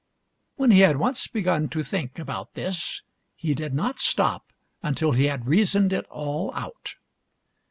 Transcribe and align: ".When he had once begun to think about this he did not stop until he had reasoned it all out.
".When 0.55 0.71
he 0.71 0.79
had 0.79 0.97
once 0.97 1.27
begun 1.27 1.69
to 1.69 1.83
think 1.83 2.17
about 2.17 2.55
this 2.55 3.03
he 3.35 3.53
did 3.53 3.75
not 3.75 3.99
stop 3.99 4.51
until 4.81 5.11
he 5.11 5.25
had 5.25 5.45
reasoned 5.45 5.93
it 5.93 6.07
all 6.07 6.51
out. 6.55 6.95